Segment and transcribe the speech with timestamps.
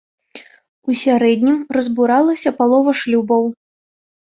[0.91, 3.43] У сярэднім разбуралася палова шлюбаў.